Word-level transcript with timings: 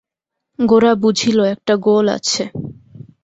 গোরা 0.59 0.93
বুঝিল, 0.95 1.37
একটা 1.53 1.73
গোল 1.85 2.05
আছে। 2.09 2.43